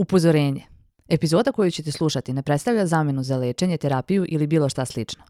[0.00, 0.62] Upozorenje.
[1.08, 5.22] Epizoda koju ćete slušati ne predstavlja zamenu za lečenje, terapiju ili bilo šta slično.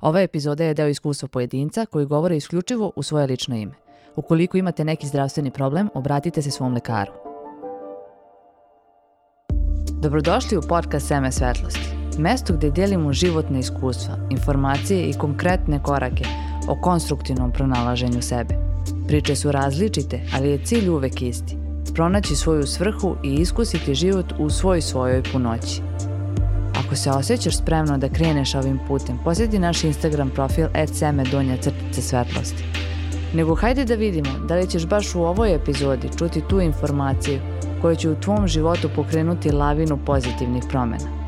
[0.00, 3.72] Ova epizoda je deo iskustva pojedinca koji govore isključivo u svoje lično ime.
[4.16, 7.12] Ukoliko imate neki zdravstveni problem, obratite se svom lekaru.
[10.02, 11.88] Dobrodošli u podcast Seme svetlosti.
[12.18, 16.24] Mesto gde delimo životne iskustva, informacije i konkretne korake
[16.68, 18.54] o konstruktivnom pronalaženju sebe.
[19.08, 21.56] Priče su različite, ali je cilj uvek isti–
[21.94, 25.80] pronaći svoju svrhu i iskusiti život u svoj svojoj punoći.
[26.86, 32.02] Ako se osjećaš spremno da kreneš ovim putem, posjeti naš Instagram profil seme donja crtice
[32.02, 32.64] svetlosti.
[33.34, 37.40] Nego hajde da vidimo da li ćeš baš u ovoj epizodi čuti tu informaciju
[37.82, 41.26] koja će u tvom životu pokrenuti lavinu pozitivnih promena.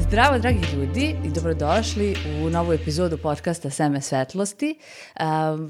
[0.00, 4.78] Zdravo, dragi ljudi i dobrodošli u novu epizodu podcasta Seme svetlosti.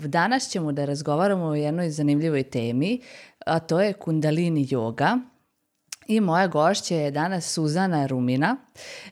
[0.06, 3.00] Danas ćemo da razgovaramo o jednoj zanimljivoj temi,
[3.46, 5.20] a to je kundalini yoga.
[6.06, 8.56] I moja gošća je danas Suzana Rumina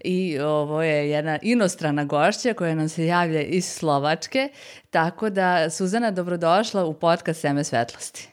[0.04, 4.48] i ovo je jedna inostrana gošća koja nam se javlja iz Slovačke,
[4.90, 8.28] tako da Suzana dobrodošla u podcast Seme svetlosti.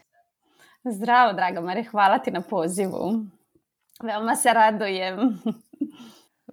[0.83, 3.25] Zdravo, draga Mare, hvala ti na pozivu.
[4.03, 5.17] Veoma se radujem.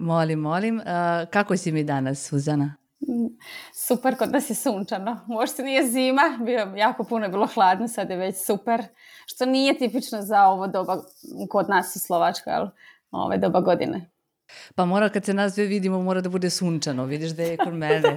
[0.00, 0.80] Molim, molim.
[1.30, 2.74] kako si mi danas, Suzana?
[3.86, 5.20] Super, kod nas je sunčano.
[5.28, 8.82] Uopšte nije zima, bio jako puno je bilo hladno, sad je već super.
[9.26, 10.96] Što nije tipično za ovo doba
[11.50, 12.70] kod nas u Slovačkoj, ali
[13.10, 14.10] ove doba godine.
[14.74, 17.74] Pa mora kad se nas dve vidimo mora da bude sunčano, vidiš da je kod
[17.74, 18.16] mene.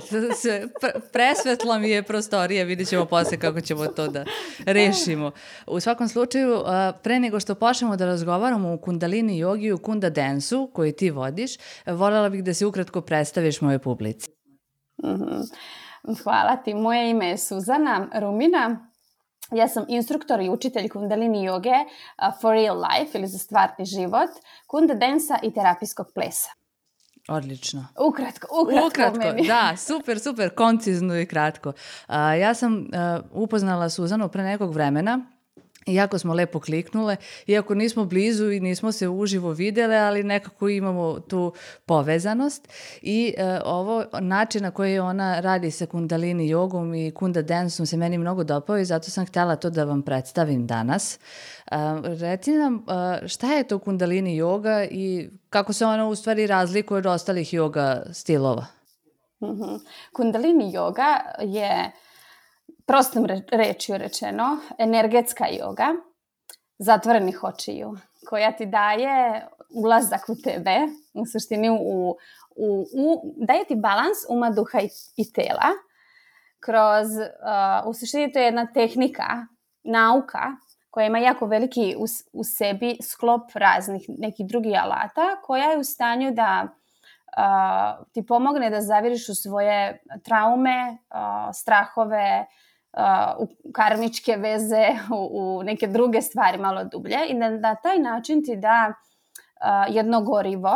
[1.14, 4.26] Presvetla mi je prostorija, vidjet ćemo posle kako ćemo to da
[4.66, 5.32] rešimo.
[5.68, 6.64] U svakom slučaju,
[7.04, 11.52] pre nego što počnemo da razgovaramo o kundalini jogi o kunda densu koji ti vodiš,
[11.86, 14.39] voljela bih da se ukratko predstaviš moje publici.
[15.04, 15.44] -hmm.
[16.24, 16.74] Hvala ti.
[16.74, 18.86] Moje ime je Suzana Rumina.
[19.52, 21.76] Ja sam instruktor i učitelj kundalini joge
[22.42, 24.30] for real life ili za stvarni život,
[24.68, 26.50] kunda densa i terapijskog plesa.
[27.28, 27.88] Odlično.
[28.08, 28.88] Ukratko, ukratko.
[28.88, 29.48] Ukratko, meni.
[29.48, 31.70] da, super, super, koncizno i kratko.
[31.70, 35.20] Uh, ja sam uh, upoznala Suzanu pre nekog vremena
[35.90, 37.16] Iako smo lepo kliknule,
[37.48, 41.54] iako nismo blizu i nismo se uživo videle, ali nekako imamo tu
[41.86, 42.68] povezanost
[43.02, 47.98] i e, ovo način na koji ona radi sa kundalini jogom i kunda danceom se
[47.98, 51.16] meni mnogo dopao i zato sam htela to da vam predstavim danas.
[51.16, 51.20] E,
[52.04, 56.98] reci nam e, šta je to kundalini joga i kako se ona u stvari razlikuje
[56.98, 58.66] od ostalih joga stilova?
[59.42, 59.80] Mm -hmm.
[60.14, 61.92] Kundalini joga je
[62.90, 65.88] prostom rečju rečeno, energetska joga
[66.78, 67.98] zatvorenih očiju,
[68.30, 70.78] koja ti daje ulazak u tebe,
[71.14, 72.10] u suštini u,
[72.56, 75.70] u, u, daje ti balans uma, duha i, i tela,
[76.60, 79.46] kroz, uh, u suštini to je jedna tehnika,
[79.84, 80.44] nauka,
[80.90, 85.84] koja ima jako veliki u, u sebi sklop raznih nekih drugih alata, koja je u
[85.84, 92.46] stanju da uh, ti pomogne da zaviriš u svoje traume, uh, strahove,
[93.40, 98.46] u karmičke veze, u, u neke druge stvari malo dublje i da na taj način
[98.46, 100.76] ti da uh, jedno gorivo,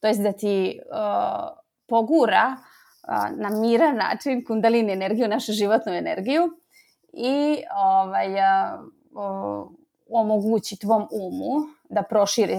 [0.00, 1.58] to jest da ti uh,
[1.88, 6.48] pogura uh, na miran način kundalini energiju, našu životnu energiju
[7.12, 9.68] i ovaj, uh,
[10.10, 12.58] omogući tvom umu da proširi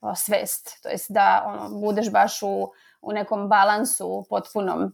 [0.00, 2.70] uh, svest, to jest da ono, budeš baš u,
[3.02, 4.92] u nekom balansu potpunom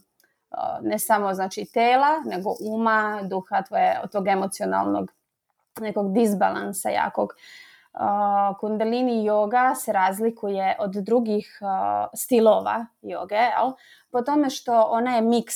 [0.81, 5.11] ne samo znači tela, nego uma, duha, tvoje, tog emocionalnog
[5.81, 7.33] nekog disbalansa jakog.
[8.59, 11.59] Kundalini yoga se razlikuje od drugih
[12.15, 13.71] stilova joge, jel?
[14.11, 15.55] po tome što ona je miks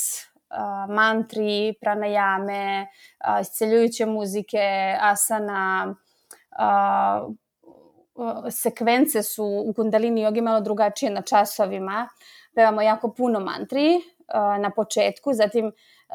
[0.90, 2.88] mantri, pranajame,
[3.42, 5.96] isceljujuće muzike, asana,
[8.52, 12.08] sekvence su u kundalini jogi malo drugačije na časovima.
[12.56, 14.02] Pevamo jako puno mantri,
[14.60, 15.72] na početku, zatim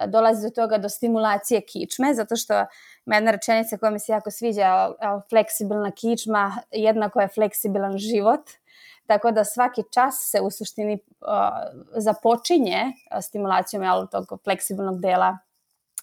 [0.07, 2.55] dolazi do toga do stimulacije kičme, zato što
[3.07, 4.91] ima jedna rečenica koja mi se jako sviđa,
[5.29, 8.51] fleksibilna kičma jednako je fleksibilan život,
[9.07, 10.99] tako da svaki čas se u suštini
[11.97, 12.93] započinje
[13.23, 15.39] stimulacijom jel, tog fleksibilnog dela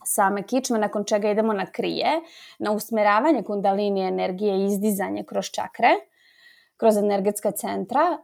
[0.06, 2.22] same kičme, nakon čega idemo na krije,
[2.60, 5.90] na usmeravanje kundalini energije i izdizanje kroz čakre,
[6.78, 8.18] kroz energetska centra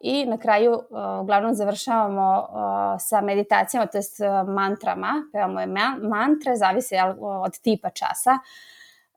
[0.00, 2.58] i na kraju uh, uglavnom završavamo uh,
[2.98, 5.66] sa meditacijama, to jest mantrama, pevamo je
[6.02, 8.30] mantre, zavisi od tipa časa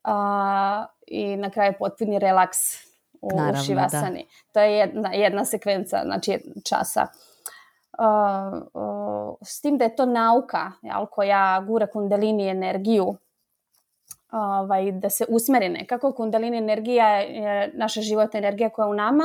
[0.08, 2.58] uh, i na kraju potpuni relaks
[3.22, 4.24] u Naravno, šivasani.
[4.24, 4.54] Da.
[4.54, 7.08] To je jedna, jedna sekvenca, znači časa.
[8.00, 13.16] Uh, uh, s tim da je to nauka jel, koja gura kundalini energiju
[14.32, 16.12] ovaj, da se usmeri nekako.
[16.12, 19.24] Kundalini energija je naša životna energija koja je u nama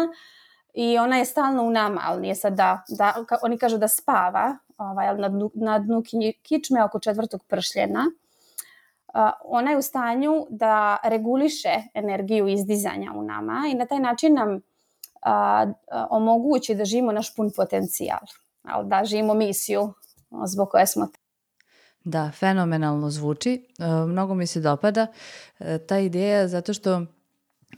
[0.75, 4.57] i ona je stalno u nama, ali nije sad da, da oni kažu da spava,
[4.79, 6.03] ovaj, na, dnu, na dnu
[6.43, 8.05] kičme oko četvrtog pršljena.
[9.15, 14.35] Uh, ona je u stanju da reguliše energiju izdizanja u nama i na taj način
[14.35, 14.61] nam uh,
[16.11, 18.21] omogući da živimo naš pun potencijal,
[18.85, 19.93] da živimo misiju
[20.47, 21.09] zbog koje smo
[22.07, 23.67] Da, fenomenalno zvuči.
[24.09, 25.07] Mnogo mi se dopada
[25.87, 27.07] ta ideja zato što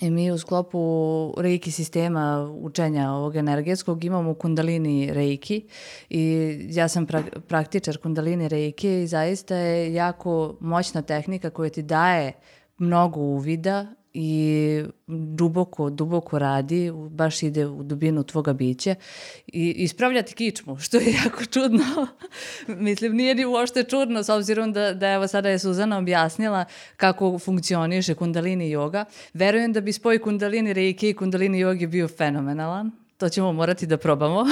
[0.01, 5.69] I mi u sklopu reiki sistema učenja ovog energetskog imamo kundalini reiki
[6.11, 11.83] i ja sam pra praktičar kundalini reiki i zaista je jako moćna tehnika koja ti
[11.83, 12.33] daje
[12.79, 18.95] mnogo uvida i duboko, duboko radi, baš ide u dubinu tvoga bića
[19.47, 21.85] i ispravljati kičmu, što je jako čudno.
[22.87, 26.65] Mislim, nije ni uošte čudno, s obzirom da, da evo sada je Suzana objasnila
[26.97, 29.05] kako funkcioniše kundalini yoga.
[29.35, 32.91] Verujem da bi spoj kundalini reiki i kundalini yogi bio fenomenalan.
[33.19, 34.45] To ćemo morati da probamo.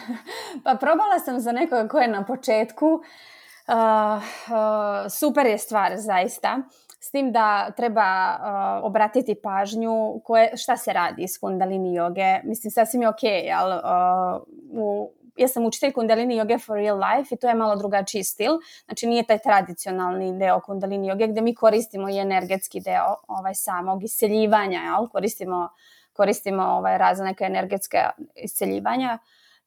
[0.64, 2.86] pa probala sam za nekoga ko je na početku.
[2.86, 6.58] Uh, uh, super je stvar, zaista.
[7.00, 12.40] S tim da treba uh, obratiti pažnju koje, šta se radi iz kundalini joge.
[12.44, 16.98] Mislim, sasvim je okej, okay, ali uh, u, ja sam učitelj kundalini joge for real
[16.98, 18.52] life i to je malo drugačiji stil.
[18.84, 24.04] Znači nije taj tradicionalni deo kundalini joge gde mi koristimo i energetski deo ovaj, samog
[24.04, 25.08] isceljivanja, jel?
[25.08, 25.68] koristimo,
[26.12, 27.98] koristimo ovaj, razne neke energetske
[28.34, 29.18] isceljivanja.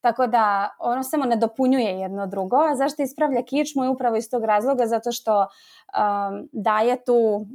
[0.02, 2.56] Tako da ono samo nadopunjuje jedno drugo.
[2.56, 5.46] A zašto ispravlja kičmu je upravo iz tog razloga zato što
[5.92, 7.46] um, daje tu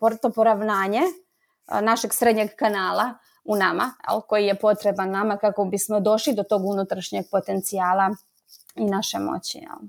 [0.00, 3.14] uh, to poravnanje uh, našeg srednjeg kanala
[3.44, 8.10] u nama, al, koji je potreban nama kako bismo došli do tog unutrašnjeg potencijala
[8.74, 9.58] i naše moći.
[9.58, 9.88] Jel?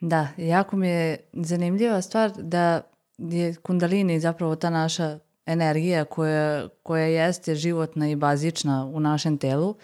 [0.00, 2.80] Da, jako mi je zanimljiva stvar da
[3.18, 9.74] je kundalini zapravo ta naša energija koja, koja jeste životna i bazična u našem telu.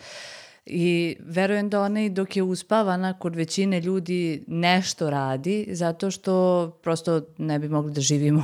[0.70, 6.66] I verujem da ona i dok je uspavana kod većine ljudi nešto radi zato što
[6.82, 8.42] prosto ne bi mogli da živimo.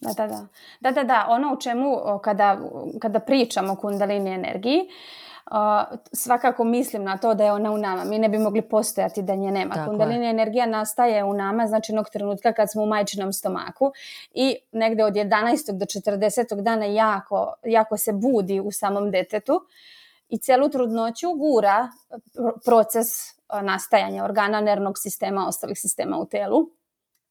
[0.00, 0.46] Da, da, da.
[0.80, 1.26] Da, da, da.
[1.28, 2.58] Ono u čemu kada,
[3.00, 4.80] kada pričamo o kundalini energiji,
[5.50, 5.56] Uh,
[6.12, 8.04] svakako mislim na to da je ona u nama.
[8.04, 9.74] Mi ne bi mogli postojati da nje nema.
[9.74, 10.30] Tako Kundalini je.
[10.30, 13.92] energija nastaje u nama, znači jednog trenutka kad smo u majčinom stomaku
[14.34, 15.72] i negde od 11.
[15.72, 16.62] do 40.
[16.62, 19.54] dana jako, jako se budi u samom detetu.
[19.54, 19.62] Uh,
[20.30, 21.88] i celu trudnoću gura
[22.64, 23.06] proces
[23.62, 26.70] nastajanja organa nervnog sistema, ostalih sistema u telu,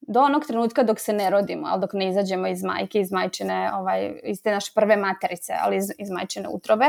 [0.01, 3.71] do onog trenutka dok se ne rodimo, ali dok ne izađemo iz majke, iz majčine,
[3.73, 6.85] ovaj, iz te naše prve materice, ali iz, iz majčine utrobe,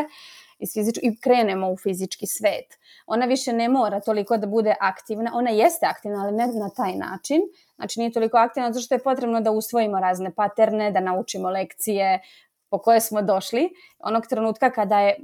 [0.59, 2.79] iz fizič, i krenemo u fizički svet.
[3.07, 6.97] Ona više ne mora toliko da bude aktivna, ona jeste aktivna, ali ne na taj
[6.97, 7.41] način,
[7.77, 12.21] znači nije toliko aktivna zato što je potrebno da usvojimo razne paterne, da naučimo lekcije,
[12.71, 13.69] po koje smo došli,
[13.99, 15.17] onog trenutka kada je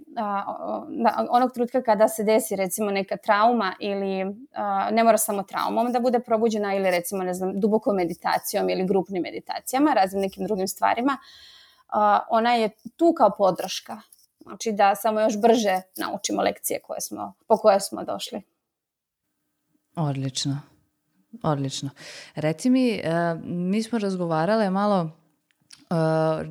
[1.31, 4.37] onog trenutka kada se desi recimo neka trauma ili
[4.93, 9.23] ne mora samo traumom da bude probuđena ili recimo ne znam dubokom meditacijom ili grupnim
[9.23, 11.19] meditacijama, raznim nekim drugim stvarima,
[12.31, 14.01] ona je tu kao podrška.
[14.41, 18.43] Znači da samo još brže naučimo lekcije koje smo, po koje smo došli.
[19.97, 20.59] Odlično.
[21.43, 21.91] Odlično.
[22.35, 23.03] Reci mi,
[23.45, 25.11] mi smo razgovarale malo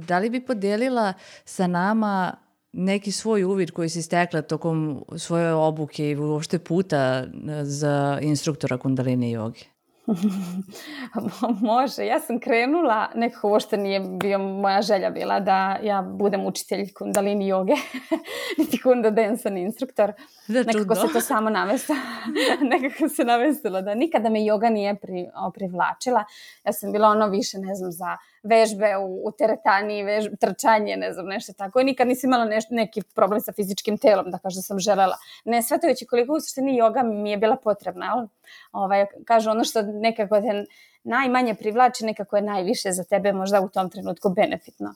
[0.07, 1.13] da li bi podelila
[1.45, 2.35] sa nama
[2.73, 7.23] neki svoj uvid koji si stekla tokom svoje obuke i uopšte puta
[7.63, 9.65] za instruktora kundalini jogi?
[11.61, 16.93] Može, ja sam krenula, nekako uopšte nije bio moja želja bila da ja budem učitelj
[16.93, 17.73] kundalini joge,
[18.57, 20.13] niti kunda dance instruktor.
[20.47, 21.97] Da, nekako se to samo navestilo.
[22.71, 26.23] nekako se navestilo da nikada me joga nije pri, privlačila.
[26.65, 31.11] Ja sam bila ono više, ne znam, za vežbe u, u teretani, vež, trčanje, ne
[31.13, 31.79] znam, nešto tako.
[31.79, 35.17] I nikad nisam imala neš, neki problem sa fizičkim telom, da kažem da sam želela.
[35.45, 38.11] Ne svetajući koliko u suštini joga mi je bila potrebna.
[38.13, 38.27] Ali,
[38.71, 40.65] ovaj, kažu ono što nekako te
[41.03, 44.95] najmanje privlači, nekako je najviše za tebe možda u tom trenutku benefitno.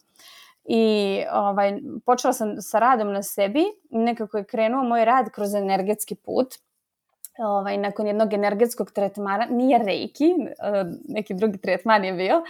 [0.65, 6.15] I ovaj, počela sam sa radom na sebi, nekako je krenuo moj rad kroz energetski
[6.15, 6.55] put,
[7.37, 12.43] ovaj, nakon jednog energetskog tretmana, nije reiki, eh, neki drugi tretman je bio,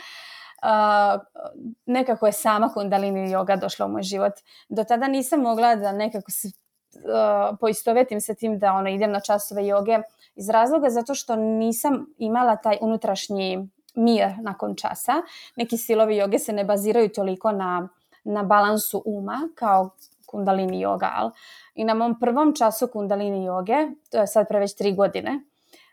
[1.85, 4.33] nekako je sama kundalini yoga došla u moj život.
[4.69, 9.19] Do tada nisam mogla da nekako se uh, poistovetim sa tim da ono, idem na
[9.19, 9.99] časove joge
[10.35, 15.13] iz razloga zato što nisam imala taj unutrašnji mir nakon časa.
[15.55, 17.87] Neki silovi joge se ne baziraju toliko na,
[18.23, 19.89] na balansu uma kao
[20.25, 21.09] kundalini yoga.
[21.15, 21.31] Al.
[21.75, 25.39] I na mom prvom času kundalini joge, to je sad pre već tri godine,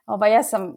[0.06, 0.76] ovaj, ja sam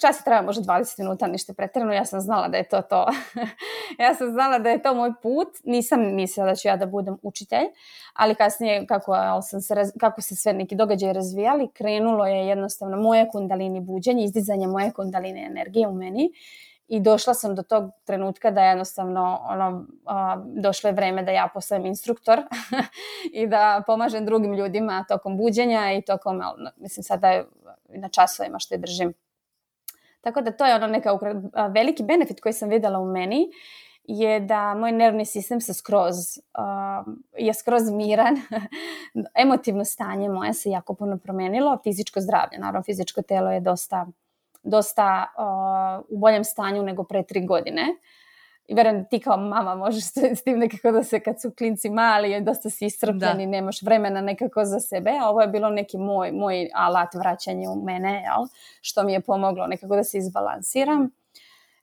[0.00, 3.06] čas treba možda 20 minuta, ništa pretjerano, ja sam znala da je to to.
[4.04, 7.18] ja sam znala da je to moj put, nisam mislila da ću ja da budem
[7.22, 7.66] učitelj,
[8.14, 13.28] ali kasnije kako, sam se, kako se sve neki događaje razvijali, krenulo je jednostavno moje
[13.32, 16.30] kundalini buđenje, izdizanje moje kundalini energije u meni
[16.88, 21.48] i došla sam do tog trenutka da jednostavno ono, a, došlo je vreme da ja
[21.54, 22.42] postajem instruktor
[23.40, 26.40] i da pomažem drugim ljudima tokom buđenja i tokom,
[26.76, 27.44] mislim sada je
[27.88, 29.14] na časovima što je držim.
[30.20, 31.18] Tako da to je ono neka
[31.74, 33.50] veliki benefit koji sam videla u meni
[34.08, 36.16] je da moj nervni sistem se skroz,
[36.58, 38.36] uh, je skroz miran.
[39.44, 41.78] Emotivno stanje moje se jako puno promenilo.
[41.84, 44.06] Fizičko zdravlje, naravno fizičko telo je dosta
[44.62, 47.82] dosta uh, u boljem stanju nego pre tri godine.
[48.68, 50.04] I verujem da ti kao mama možeš
[50.38, 53.50] s tim nekako da se kad su klinci mali i dosta si iscrpljeni, da.
[53.50, 55.10] nemaš vremena nekako za sebe.
[55.22, 58.46] A ovo je bilo neki moj, moj alat vraćanja u mene, jel?
[58.80, 61.10] što mi je pomoglo nekako da se izbalansiram.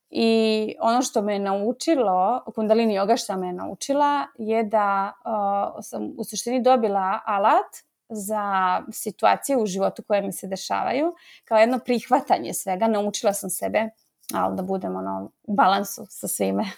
[0.09, 5.83] I ono što me je naučilo, kundalini yoga što me je naučila, je da uh,
[5.83, 7.75] sam u suštini dobila alat
[8.09, 11.15] za situacije u životu koje mi se dešavaju,
[11.45, 13.89] kao jedno prihvatanje svega, naučila sam sebe
[14.33, 16.65] ali da budem ono, u balansu sa svime.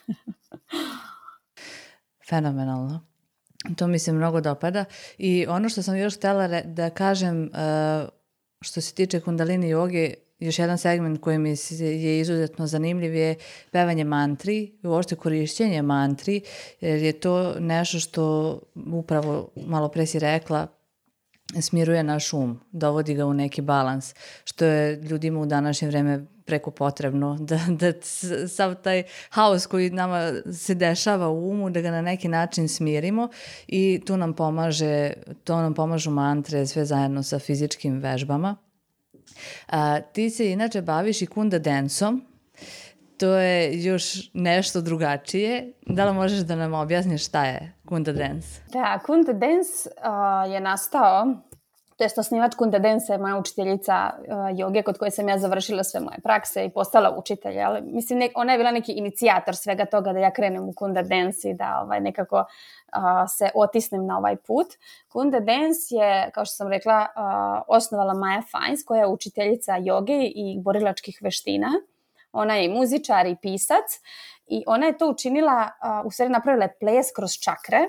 [2.29, 3.01] Fenomenalno.
[3.77, 4.85] To mi se mnogo dopada.
[5.17, 8.09] I ono što sam još htela da kažem, uh,
[8.61, 13.35] što se tiče kundalini joge, još jedan segment koji mi je izuzetno zanimljiv je
[13.71, 16.41] pevanje mantri, uopšte korišćenje mantri,
[16.81, 18.59] jer je to nešto što
[18.93, 20.67] upravo malo pre si rekla,
[21.61, 24.13] smiruje naš um, dovodi ga u neki balans,
[24.43, 27.93] što je ljudima u današnje vreme preko potrebno, da, da
[28.47, 33.29] sav taj haos koji nama se dešava u umu, da ga na neki način smirimo
[33.67, 35.13] i tu nam pomaže,
[35.43, 38.55] to nam pomažu mantre sve zajedno sa fizičkim vežbama.
[39.67, 42.25] A, ti se inače baviš i kunda densom,
[43.17, 45.73] to je još nešto drugačije.
[45.85, 48.47] Da li možeš da nam objasniš šta je Kunda Dance?
[48.73, 51.25] Da, Kunda Dance uh, je nastao
[51.97, 55.83] to jest osnivač Kunda Dance je moja učiteljica uh, joge kod koje sam ja završila
[55.83, 57.61] sve moje prakse i postala učitelj.
[57.61, 61.01] Ali, mislim, nek, ona je bila neki inicijator svega toga da ja krenem u Kunda
[61.01, 62.45] Dance i da ovaj, nekako
[63.37, 64.67] se otisnem na ovaj put.
[65.09, 67.07] Kunda Dance je, kao što sam rekla,
[67.67, 71.69] osnovala Maja Fines koja je učiteljica joge i borilačkih veština.
[72.37, 73.99] Ona je muzičar i pisac
[74.47, 75.69] i ona je to učinila,
[76.05, 77.79] u stvari napravila je ples kroz čakre,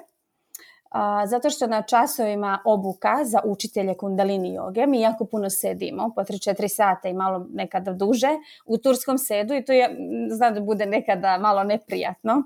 [0.91, 6.23] a, zato što na časovima obuka za učitelje kundalini joge mi jako puno sedimo, po
[6.23, 8.31] 3-4 sata i malo nekada duže,
[8.67, 9.97] u turskom sedu i to je,
[10.31, 12.43] znam da bude nekada malo neprijatno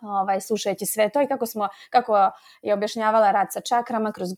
[0.00, 2.30] ovaj, slušajući sve to i kako, smo, kako
[2.62, 4.28] je objašnjavala rad sa čakrama kroz,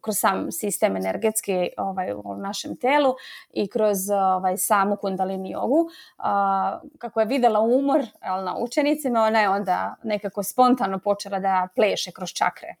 [0.00, 3.14] kroz sam sistem energetski ovaj, u našem telu
[3.52, 5.88] i kroz ovaj, samu kundalini jogu.
[6.18, 11.68] A, kako je videla umor ali, na učenicima, ona je onda nekako spontano počela da
[11.74, 12.74] pleše kroz čakre.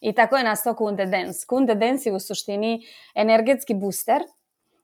[0.00, 1.46] I tako je nastao Kunde Dance.
[1.46, 4.22] Kunde Dance je u suštini energetski booster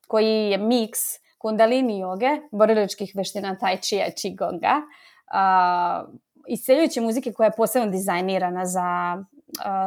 [0.08, 1.00] koji je miks
[1.38, 4.80] kundalini joge, borilačkih veština tai chi i qigonga,
[6.48, 9.22] isceljujuće muzike koja je posebno dizajnirana za,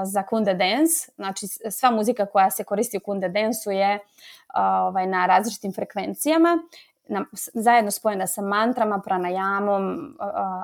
[0.04, 1.12] za Kunda Dance.
[1.16, 4.00] Znači, sva muzika koja se koristi u Kunda Dance-u je
[4.56, 6.58] ovaj, na različitim frekvencijama,
[7.08, 10.16] na, zajedno spojena sa mantrama, pranajamom,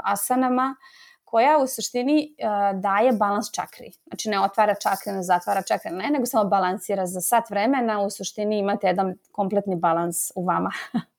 [0.03, 0.75] asanama,
[1.23, 2.35] koja u suštini
[2.73, 3.91] daje balans čakri.
[4.07, 8.09] Znači ne otvara čakre, ne zatvara čakre, ne, nego samo balansira za sat vremena, u
[8.09, 10.71] suštini imate jedan kompletni balans u vama.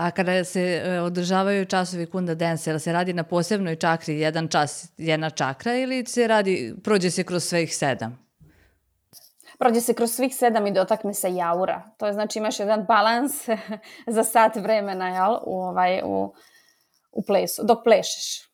[0.00, 4.92] A kada se e, održavaju časovi kunda dance, se radi na posebnoj čakri jedan čas,
[4.96, 8.18] jedna čakra ili se radi, prođe se kroz svih sedam?
[9.58, 11.82] Prođe se kroz svih sedam i dotakne se jaura.
[11.98, 13.32] To je znači imaš jedan balans
[14.16, 16.34] za sat vremena jel, u, ovaj, u,
[17.12, 18.49] u plesu, dok plešeš.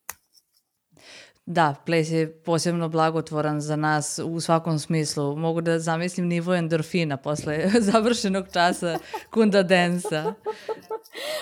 [1.49, 5.37] Da, ples je posebno blagotvoran za nas u svakom smislu.
[5.37, 7.59] Mogu da zamislim nivo endorfina posle
[7.93, 8.99] završenog časa
[9.31, 10.35] kunda densa.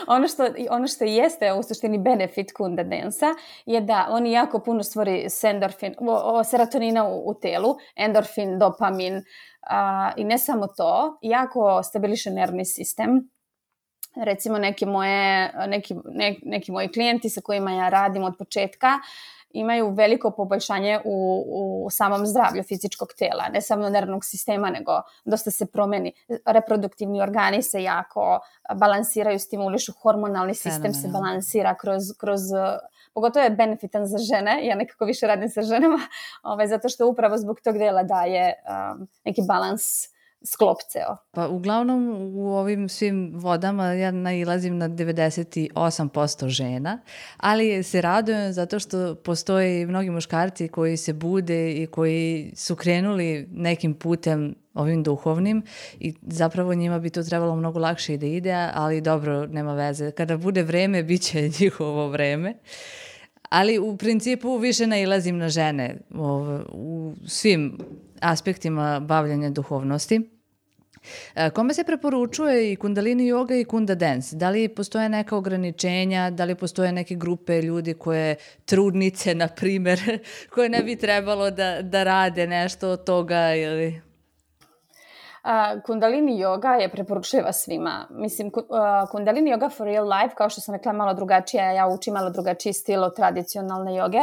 [0.07, 3.27] ono, što, ono što jeste u suštini benefit kunda densa
[3.67, 9.23] je da oni jako puno stvori endorfin, o, o, serotonina u, u telu, endorfin, dopamin
[9.61, 13.31] a, i ne samo to, jako stabiliše nervni sistem,
[14.17, 18.89] recimo neki moje neki, ne, neki moji klijenti sa kojima ja radim od početka
[19.55, 21.45] imaju veliko poboljšanje u,
[21.87, 24.93] u samom zdravlju fizičkog tela, ne samo nervnog sistema, nego
[25.25, 26.13] dosta se promeni.
[26.47, 28.41] Reproduktivni organi se jako
[28.75, 31.03] balansiraju, stimulišu, hormonalni sistem Fenomenal.
[31.03, 32.41] se balansira kroz, kroz
[33.15, 36.01] pogotovo je benefitan za žene, ja nekako više radim sa ženama,
[36.43, 38.55] ovaj, zato što upravo zbog tog dela daje
[38.95, 40.14] um, neki balans
[40.45, 41.17] sklop ceo.
[41.31, 46.99] Pa uglavnom u ovim svim vodama ja nailazim na 98% žena,
[47.37, 53.49] ali se radujem zato što postoje mnogi muškarci koji se bude i koji su krenuli
[53.53, 55.63] nekim putem ovim duhovnim
[56.01, 60.11] i zapravo njima bi to trebalo mnogo lakše i da ide, ali dobro, nema veze.
[60.11, 62.55] Kada bude vreme, bit će njihovo vreme.
[63.51, 65.97] Ali u principu više nailazim na žene
[66.73, 67.79] u svim
[68.21, 70.34] aspektima bavljanja duhovnosti.
[71.35, 74.37] E, kome se preporučuje i kundalini yoga i kunda dance?
[74.37, 80.01] Da li postoje neka ograničenja, da li postoje neke grupe ljudi koje, trudnice, na primer,
[80.55, 84.14] koje ne bi trebalo da, da rade nešto od toga ili...
[85.87, 88.07] Kundalini yoga je preporučljiva svima.
[88.11, 88.51] Mislim,
[89.11, 92.73] kundalini yoga for real life, kao što sam rekla, malo drugačija, ja učim malo drugačiji
[92.73, 94.19] stil od tradicionalne joge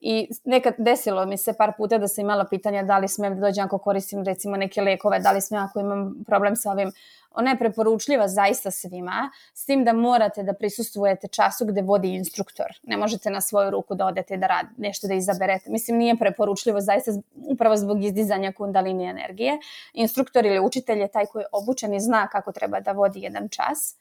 [0.00, 3.40] i nekad desilo mi se par puta da sam imala pitanja da li smijem da
[3.40, 6.92] dođem ako koristim recimo neke lekove, da li smijem ako imam problem sa ovim
[7.34, 12.66] Ona je preporučljiva zaista svima, s tim da morate da prisustvujete času gde vodi instruktor.
[12.82, 15.70] Ne možete na svoju ruku da odete da rad, nešto da izaberete.
[15.70, 19.58] Mislim, nije preporučljivo zaista upravo zbog izdizanja kundalini energije.
[19.92, 23.48] Instruktor ili učitelj je taj koji je obučen i zna kako treba da vodi jedan
[23.48, 23.96] čas,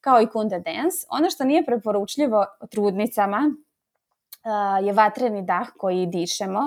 [0.00, 1.06] kao i kunda dance.
[1.10, 3.54] Ono što nije preporučljivo trudnicama,
[4.82, 6.60] je vatreni dah koji dišemo,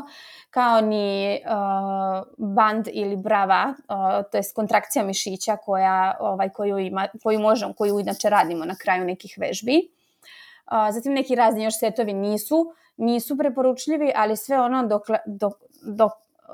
[0.49, 3.95] kao ni uh, band ili brava, uh,
[4.31, 9.05] to je kontrakcija mišića koja, ovaj, koju, ima, koju možemo, koju inače radimo na kraju
[9.05, 9.89] nekih vežbi.
[10.71, 15.53] Uh, zatim neki razni još setovi nisu, nisu preporučljivi, ali sve ono dok, dok,
[15.83, 16.11] dok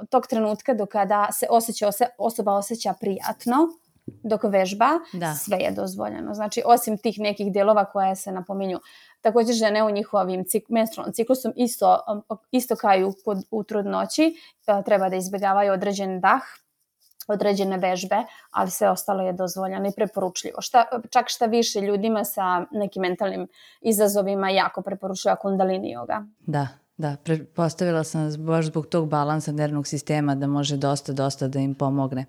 [0.10, 3.58] tog trenutka do kada se osjeća, osoba osjeća prijatno,
[4.06, 5.34] dok vežba, da.
[5.34, 6.34] sve je dozvoljeno.
[6.34, 8.80] Znači, osim tih nekih delova koje se napominju
[9.24, 12.00] Takođe žene u njihovim cik, menstrualnom ciklusom isto,
[12.30, 13.04] um, isto kao i
[13.52, 14.36] u, trudnoći
[14.68, 16.42] uh, treba da izbjegavaju određen dah,
[17.28, 20.62] određene vežbe, ali sve ostalo je dozvoljeno i preporučljivo.
[20.62, 23.48] Šta, čak šta više ljudima sa nekim mentalnim
[23.82, 26.28] izazovima jako preporučljiva kundalini yoga.
[26.40, 27.16] Da, Da,
[27.56, 32.26] postavila sam baš zbog tog balansa nervnog sistema da može dosta, dosta da im pomogne.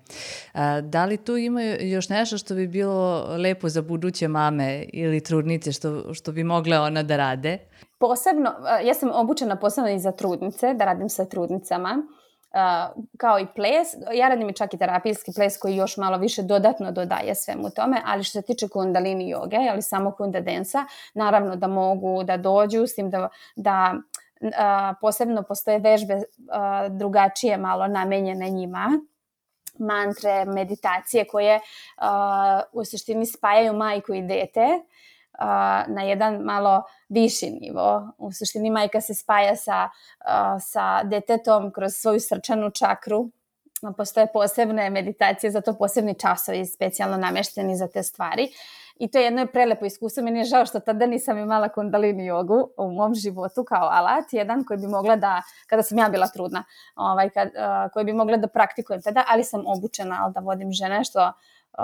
[0.53, 5.23] A, da li tu ima još nešto što bi bilo lepo za buduće mame ili
[5.23, 7.57] trudnice što, što bi mogle ona da rade?
[7.97, 8.51] Posebno,
[8.83, 12.07] ja sam obučena posebno i za trudnice, da radim sa trudnicama.
[13.17, 16.91] Kao i ples, ja radim i čak i terapijski ples koji još malo više dodatno
[16.91, 21.67] dodaje svemu tome, ali što se tiče kundalini joge, ali samo kunda densa, naravno da
[21.67, 23.95] mogu da dođu s tim da, da
[24.57, 28.99] a, posebno postoje vežbe a, drugačije malo namenjene njima,
[29.79, 31.59] mantre, meditacije koje
[31.97, 34.67] a, u suštini spajaju majku i dete
[35.39, 38.11] a, na jedan malo viši nivo.
[38.17, 43.29] U suštini majka se spaja sa, a, sa detetom kroz svoju srčanu čakru,
[43.97, 48.43] postoje posebne meditacije, zato posebni časovi specijalno namešteni za te stvari.
[48.43, 50.23] Uh, I to je jedno prelepo iskustvo.
[50.23, 54.63] Meni je žao što tada nisam imala kundalini jogu u mom životu kao alat, jedan
[54.63, 56.63] koji bi mogla da, kada sam ja bila trudna,
[56.95, 61.03] ovaj, kad, uh, koji bi mogla da praktikujem tada, ali sam obučena da vodim žene,
[61.03, 61.31] što
[61.77, 61.81] Uh,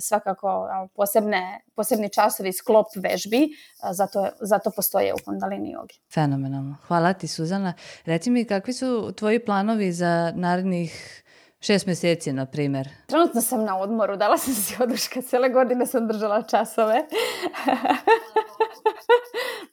[0.00, 6.00] svakako posebne, posebni časovi sklop vežbi, uh, zato, zato postoje u kundalini jogi.
[6.14, 6.76] Fenomenalno.
[6.86, 7.74] Hvala ti Suzana.
[8.04, 11.22] Reci mi kakvi su tvoji planovi za narednih
[11.60, 12.88] Šest meseci, na primer.
[13.06, 16.94] Trenutno sam na odmoru, dala sam si oduška, cele godine sam držala časove.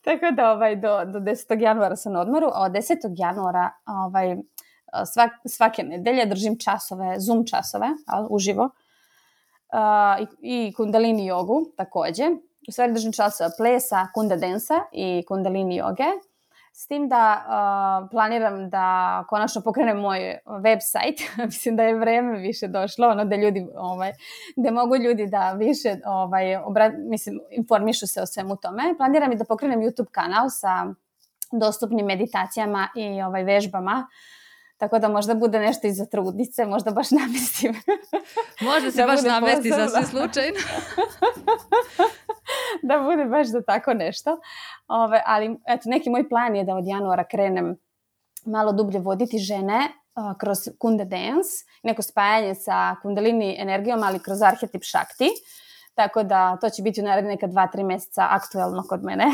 [0.06, 1.62] Tako da ovaj, do, do 10.
[1.62, 2.95] januara sam na odmoru, a od 10.
[3.17, 4.36] januara ovaj,
[5.13, 12.24] svak, svake nedelje držim časove, Zoom časove, ali, uživo, uh, i, i kundalini jogu takođe.
[12.67, 16.06] U stvari držim časove plesa, kunda densa i kundalini joge.
[16.77, 21.19] S tim da uh, planiram da konačno pokrenem moj web sajt.
[21.45, 24.11] Mislim da je vreme više došlo, ono da ljudi, ovaj,
[24.55, 28.93] da mogu ljudi da više ovaj, obra, mislim, informišu se o svemu tome.
[28.97, 30.93] Planiram i da pokrenem YouTube kanal sa
[31.51, 34.07] dostupnim meditacijama i ovaj, vežbama
[34.77, 37.75] Tako da možda bude nešto i za trudnice, možda baš namestim.
[38.61, 40.59] Možda se da baš namesti za sve slučajno.
[42.89, 44.38] da bude baš za tako nešto.
[44.88, 47.78] Ove, ali eto, neki moj plan je da od januara krenem
[48.45, 51.50] malo dublje voditi žene uh, kroz kunda dance,
[51.84, 55.30] neko spajanje sa kundalini energijom, ali kroz arhetip šakti.
[55.95, 59.26] Tako da to će biti u naredne neka dva, tri meseca aktuelno kod mene.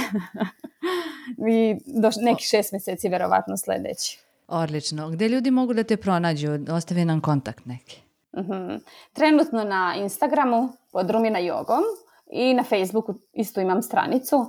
[1.52, 4.20] I do nekih šest meseci verovatno sledeći.
[4.48, 5.10] Odlično.
[5.10, 6.48] Gde ljudi mogu da te pronađu?
[6.72, 8.02] Ostavi nam kontakt neki.
[8.34, 8.80] -hmm.
[9.14, 11.84] Trenutno na Instagramu pod Rumina jogom
[12.32, 14.46] i na Facebooku isto imam stranicu.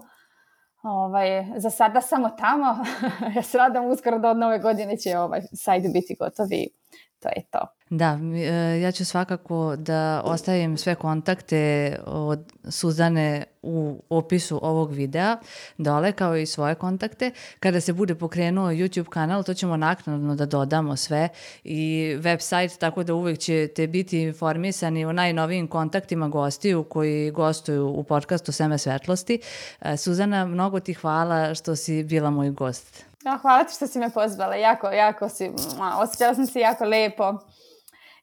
[0.82, 2.76] Ovaj, za sada samo tamo.
[3.36, 6.81] ja se radam uskoro do nove godine će ovaj sajt biti gotovi
[7.22, 7.66] to je to.
[7.90, 15.36] Da, e, ja ću svakako da ostavim sve kontakte od Suzane u opisu ovog videa
[15.78, 17.30] dole kao i svoje kontakte.
[17.60, 21.28] Kada se bude pokrenuo YouTube kanal, to ćemo naknadno da dodamo sve
[21.64, 28.04] i website, tako da uvek ćete biti informisani o najnovijim kontaktima gostiju koji gostuju u
[28.04, 29.40] podcastu Seme svetlosti.
[29.80, 33.11] E, Suzana, mnogo ti hvala što si bila moj gost.
[33.24, 34.54] Ja, hvala ti što si me pozvala.
[34.54, 35.50] Jako, jako si,
[35.98, 37.34] osjećala sam se jako lepo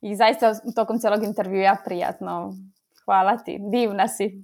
[0.02, 2.54] i zaista tokom celog intervjua prijatno.
[3.10, 4.44] Hvala ti, divna si.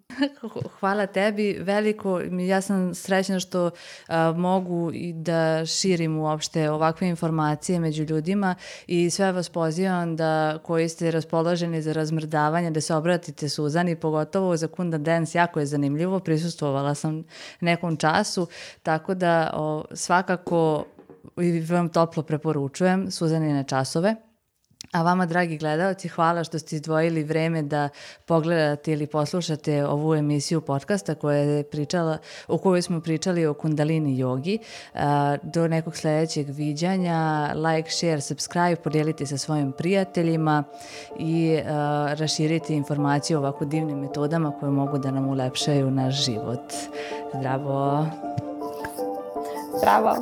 [0.80, 2.20] Hvala tebi veliko.
[2.48, 3.72] Ja sam srećna što
[4.08, 8.56] a, mogu i da širim uopšte ovakve informacije među ljudima
[8.88, 14.58] i sve vas pozivam da koji ste raspoloženi za razmrdavanje, da se obratite Suzani, pogotovo
[14.58, 17.24] za Kunda Dance, jako je zanimljivo, prisustvovala sam
[17.62, 18.48] nekom času,
[18.84, 20.86] tako da o, svakako
[21.70, 24.16] vam toplo preporučujem Suzanine časove.
[24.96, 27.90] A vama, dragi gledalci, hvala što ste izdvojili vreme da
[28.26, 34.18] pogledate ili poslušate ovu emisiju podcasta koja je pričala, u kojoj smo pričali o kundalini
[34.18, 34.60] jogi.
[35.44, 40.64] Do nekog sledećeg viđanja, like, share, subscribe, podijelite sa svojim prijateljima
[41.20, 41.60] i
[42.14, 46.74] raširite informacije o ovako divnim metodama koje mogu da nam ulepšaju naš život.
[47.38, 48.06] Zdravo!
[49.78, 50.16] Zdravo!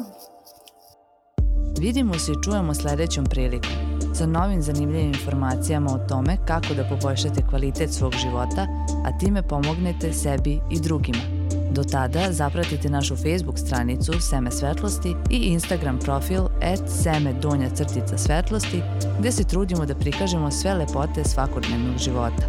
[1.79, 7.41] Vidimo se i čujemo sledećom prilikom sa novim zanimljivim informacijama o tome kako da poboljšate
[7.49, 8.67] kvalitet svog života,
[9.05, 11.43] a time pomognete sebi i drugima.
[11.71, 18.17] Do tada zapratite našu Facebook stranicu Seme svetlosti i Instagram profil at seme donja crtica
[18.17, 18.81] svetlosti
[19.19, 22.43] gde se trudimo da prikažemo sve lepote svakodnevnog života.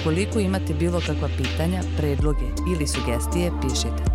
[0.00, 4.13] Ukoliko imate bilo kakva pitanja, predloge ili sugestije, pišite.